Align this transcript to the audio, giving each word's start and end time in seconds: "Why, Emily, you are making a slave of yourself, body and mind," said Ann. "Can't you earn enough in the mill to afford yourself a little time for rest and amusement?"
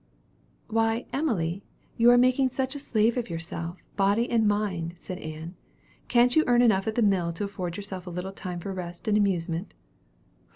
"Why, 0.67 1.05
Emily, 1.13 1.61
you 1.95 2.09
are 2.09 2.17
making 2.17 2.47
a 2.47 2.49
slave 2.49 3.17
of 3.17 3.29
yourself, 3.29 3.83
body 3.97 4.27
and 4.31 4.47
mind," 4.47 4.95
said 4.97 5.19
Ann. 5.19 5.53
"Can't 6.07 6.35
you 6.35 6.43
earn 6.47 6.63
enough 6.63 6.87
in 6.87 6.95
the 6.95 7.03
mill 7.03 7.31
to 7.33 7.43
afford 7.43 7.77
yourself 7.77 8.07
a 8.07 8.09
little 8.09 8.33
time 8.33 8.59
for 8.59 8.73
rest 8.73 9.07
and 9.07 9.15
amusement?" 9.15 9.75